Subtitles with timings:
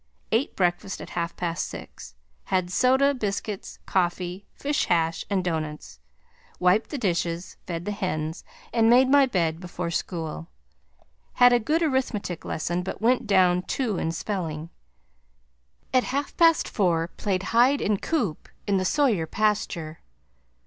[0.31, 2.15] Ate breakfast at half past six.
[2.45, 5.99] Had soda biscuits, coffee, fish hash and doughnuts.
[6.59, 8.43] Wiped the dishes, fed the hens
[8.73, 10.47] and made my bed before school.
[11.33, 14.71] Had a good arithmetic lesson, but went down two in spelling.
[15.93, 19.99] At half past four played hide and coop in the Sawyer pasture.